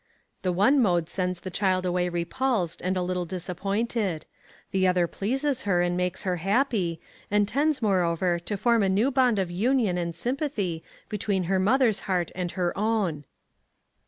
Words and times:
The 0.41 0.51
one 0.51 0.79
mode 0.79 1.09
sends 1.09 1.41
the 1.41 1.51
child 1.51 1.85
away 1.85 2.09
repulsed 2.09 2.81
and 2.81 2.97
a 2.97 3.03
little 3.03 3.23
disappointed; 3.23 4.25
the 4.71 4.87
other 4.87 5.05
pleases 5.05 5.61
her 5.61 5.83
and 5.83 5.95
makes 5.95 6.23
her 6.23 6.37
happy, 6.37 6.99
and 7.29 7.47
tends, 7.47 7.83
moreover, 7.83 8.39
to 8.39 8.57
form 8.57 8.81
a 8.81 8.89
new 8.89 9.11
bond 9.11 9.37
of 9.37 9.51
union 9.51 9.99
and 9.99 10.15
sympathy 10.15 10.83
between 11.07 11.43
her 11.43 11.59
mother's 11.59 11.99
heart 12.09 12.31
and 12.33 12.53
her 12.53 12.75
own. 12.75 13.25